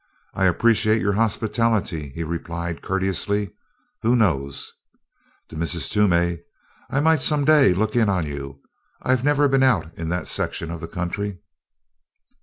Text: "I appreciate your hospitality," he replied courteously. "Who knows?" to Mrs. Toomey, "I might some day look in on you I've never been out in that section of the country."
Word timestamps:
"I 0.33 0.45
appreciate 0.45 0.99
your 0.99 1.13
hospitality," 1.13 2.09
he 2.15 2.23
replied 2.23 2.81
courteously. 2.81 3.51
"Who 4.01 4.15
knows?" 4.15 4.73
to 5.49 5.55
Mrs. 5.55 5.91
Toomey, 5.91 6.39
"I 6.89 6.99
might 6.99 7.21
some 7.21 7.45
day 7.45 7.71
look 7.75 7.95
in 7.95 8.09
on 8.09 8.25
you 8.25 8.63
I've 9.03 9.23
never 9.23 9.47
been 9.47 9.61
out 9.61 9.95
in 9.95 10.09
that 10.09 10.27
section 10.27 10.71
of 10.71 10.79
the 10.81 10.87
country." 10.87 11.37